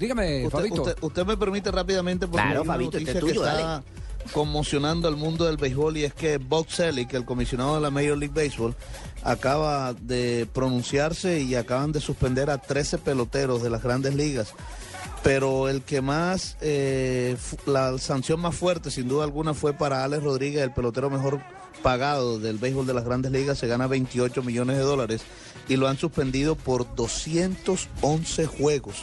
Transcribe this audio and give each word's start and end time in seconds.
Dígame, 0.00 0.46
Usted, 0.46 0.58
Fabito. 0.58 0.82
usted- 0.82 0.96
usted 1.02 1.26
me 1.26 1.36
permite 1.36 1.70
rápidamente 1.70 2.26
porque 2.26 2.42
Claro, 2.42 2.60
hay 2.62 2.64
una 2.66 2.72
Fabito, 2.72 2.92
noticia 2.92 3.12
este 3.12 3.26
que 3.26 3.32
tuyo, 3.34 3.46
está 3.46 3.82
conmocionando 4.32 5.06
al 5.08 5.16
mundo 5.16 5.44
del 5.44 5.56
béisbol 5.58 5.96
y 5.98 6.04
es 6.04 6.14
que 6.14 6.38
Bob 6.38 6.68
Selleck, 6.70 7.12
el 7.14 7.24
comisionado 7.24 7.74
de 7.74 7.80
la 7.82 7.90
Major 7.90 8.16
League 8.18 8.34
Baseball, 8.34 8.74
acaba 9.22 9.92
de 9.94 10.48
pronunciarse 10.52 11.40
y 11.40 11.54
acaban 11.54 11.92
de 11.92 12.00
suspender 12.00 12.48
a 12.50 12.58
13 12.58 12.98
peloteros 12.98 13.62
de 13.62 13.70
las 13.70 13.82
grandes 13.82 14.14
ligas. 14.14 14.54
Pero 15.22 15.68
el 15.68 15.82
que 15.82 16.00
más, 16.00 16.56
eh, 16.62 17.36
la 17.66 17.98
sanción 17.98 18.40
más 18.40 18.54
fuerte 18.54 18.90
sin 18.90 19.06
duda 19.08 19.24
alguna 19.24 19.52
fue 19.54 19.74
para 19.74 20.02
Alex 20.04 20.22
Rodríguez, 20.22 20.62
el 20.62 20.72
pelotero 20.72 21.10
mejor 21.10 21.40
pagado 21.82 22.38
del 22.38 22.58
béisbol 22.58 22.86
de 22.86 22.94
las 22.94 23.04
grandes 23.04 23.32
ligas, 23.32 23.58
se 23.58 23.66
gana 23.66 23.86
28 23.86 24.42
millones 24.42 24.76
de 24.76 24.82
dólares 24.82 25.22
y 25.66 25.76
lo 25.76 25.88
han 25.88 25.96
suspendido 25.96 26.56
por 26.56 26.94
211 26.94 28.46
juegos. 28.46 28.96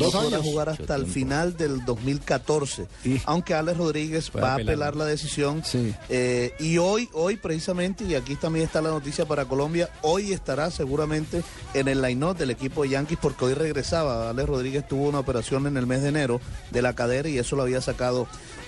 No 0.00 0.06
Dos 0.06 0.14
podrá 0.14 0.38
jugar 0.38 0.68
hasta 0.70 0.94
el 0.96 1.06
final 1.06 1.56
del 1.56 1.84
2014. 1.84 2.86
Y- 3.04 3.20
Aunque 3.26 3.52
Alex 3.54 3.76
Rodríguez 3.76 4.30
Puede 4.30 4.42
va 4.44 4.52
a 4.52 4.54
apelar. 4.54 4.72
apelar 4.74 4.96
la 4.96 5.04
decisión. 5.04 5.62
Sí. 5.64 5.94
Eh, 6.08 6.54
y 6.58 6.78
hoy, 6.78 7.08
hoy 7.12 7.36
precisamente, 7.36 8.04
y 8.04 8.14
aquí 8.14 8.36
también 8.36 8.64
está 8.64 8.80
la 8.80 8.88
noticia 8.90 9.26
para 9.26 9.44
Colombia, 9.44 9.90
hoy 10.02 10.32
estará 10.32 10.70
seguramente 10.70 11.42
en 11.74 11.88
el 11.88 12.00
line-up 12.00 12.36
del 12.38 12.50
equipo 12.50 12.82
de 12.84 12.88
Yankees 12.90 13.18
porque 13.20 13.44
hoy 13.44 13.54
regresaba. 13.54 14.30
Alex 14.30 14.48
Rodríguez 14.48 14.88
tuvo 14.88 15.08
una 15.08 15.18
operación 15.20 15.63
en 15.66 15.76
el 15.76 15.86
mes 15.86 16.02
de 16.02 16.08
enero 16.08 16.40
de 16.70 16.82
la 16.82 16.94
cadera 16.94 17.28
y 17.28 17.38
eso 17.38 17.56
lo 17.56 17.62
había 17.62 17.80
sacado 17.80 18.26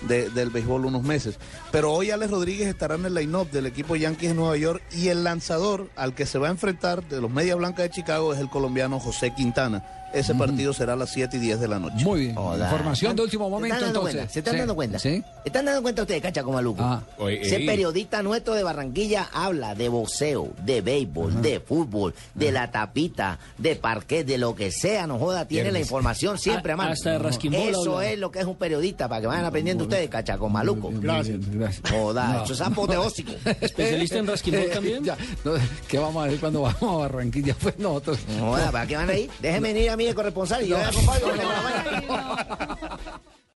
de- 0.08 0.28
del 0.30 0.50
béisbol 0.50 0.84
unos 0.86 1.02
meses. 1.02 1.38
Pero 1.72 1.92
hoy 1.92 2.10
Alex 2.10 2.30
Rodríguez 2.30 2.68
estará 2.68 2.96
en 2.96 3.06
el 3.06 3.14
line-up 3.14 3.50
del 3.50 3.66
equipo 3.66 3.96
Yankees 3.96 4.30
en 4.30 4.36
Nueva 4.36 4.56
York 4.56 4.82
y 4.92 5.08
el 5.08 5.24
lanzador 5.24 5.88
al 5.96 6.14
que 6.14 6.26
se 6.26 6.38
va 6.38 6.48
a 6.48 6.50
enfrentar 6.50 7.02
de 7.08 7.20
los 7.20 7.30
Media 7.30 7.54
Blancas 7.54 7.84
de 7.84 7.90
Chicago 7.90 8.32
es 8.34 8.40
el 8.40 8.48
colombiano 8.50 9.00
José 9.00 9.32
Quintana. 9.34 9.84
Ese 10.14 10.34
partido 10.34 10.72
será 10.72 10.94
a 10.94 10.96
las 10.96 11.10
7 11.10 11.36
y 11.36 11.40
10 11.40 11.60
de 11.60 11.68
la 11.68 11.78
noche. 11.78 12.02
Muy 12.02 12.20
bien. 12.20 12.38
Hola. 12.38 12.66
Información 12.66 13.14
de 13.16 13.22
último 13.22 13.46
¿Se 13.46 13.50
momento, 13.50 13.74
están 13.74 13.92
dando 13.92 13.98
entonces. 14.08 14.16
cuenta? 14.16 14.32
¿Se 14.32 14.38
están 14.38 14.52
Sí. 14.54 14.58
dando 14.60 14.74
cuenta? 14.74 14.98
Sí. 14.98 15.22
¿Están 15.44 15.64
dando 15.66 15.82
cuenta 15.82 16.02
ustedes, 16.02 16.22
cacha, 16.22 16.42
como 16.42 16.54
maluco? 16.56 16.82
Ah. 16.82 17.02
Ese 17.28 17.58
periodista 17.60 18.22
nuestro 18.22 18.54
de 18.54 18.62
Barranquilla 18.62 19.28
habla 19.30 19.74
de 19.74 19.88
boxeo, 19.90 20.52
de 20.64 20.80
béisbol, 20.80 21.42
de 21.42 21.60
fútbol, 21.60 22.14
de 22.34 22.50
la 22.52 22.70
tapita, 22.70 23.38
de 23.58 23.76
parquet, 23.76 24.24
de 24.24 24.38
lo 24.38 24.54
que 24.54 24.70
sea, 24.70 25.06
no 25.06 25.18
joda, 25.18 25.46
tiene 25.48 25.70
la 25.70 25.80
información 25.80 26.38
siempre 26.38 26.72
a 26.72 26.76
mano. 26.76 26.85
Hasta 26.92 27.10
de 27.12 27.18
rasquimbola 27.18 27.70
Eso 27.70 27.96
habla. 27.96 28.10
es 28.10 28.18
lo 28.18 28.30
que 28.30 28.38
es 28.40 28.44
un 28.46 28.56
periodista, 28.56 29.08
para 29.08 29.20
que 29.20 29.26
vayan 29.26 29.44
aprendiendo 29.44 29.84
ustedes, 29.84 30.08
cacha, 30.08 30.38
con 30.38 30.52
maluco. 30.52 30.90
Gracias. 30.92 31.38
gracias. 31.50 31.90
Joda, 31.90 32.32
No. 32.34 32.44
eso 32.44 32.52
es 32.52 32.60
apoteósico. 32.60 33.32
¿Especialista 33.60 34.18
en 34.18 34.26
rasquinbol 34.26 34.70
también? 34.72 35.04
Ya, 35.04 35.16
no, 35.44 35.52
¿Qué 35.88 35.98
vamos 35.98 36.24
a 36.24 36.28
ver 36.28 36.38
cuando 36.40 36.62
vamos 36.62 36.82
a 36.82 36.96
Barranquilla? 37.08 37.54
Pues 37.62 37.78
nosotros. 37.78 38.18
No 38.38 38.50
joda, 38.50 38.70
¿para 38.70 38.86
qué 38.86 38.96
van 38.96 39.10
ahí? 39.10 39.28
Déjenme 39.40 39.72
venir 39.72 39.90
a 39.90 39.96
mí 39.96 40.04
de 40.04 40.14
corresponsal 40.14 40.64
y 40.64 40.68
yo 40.68 40.76
voy 40.76 40.84
a 40.84 40.88
acompañar. 40.88 42.75